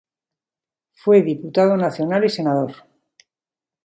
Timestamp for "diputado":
1.21-1.77